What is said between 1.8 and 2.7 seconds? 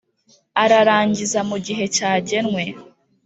cyagenwe.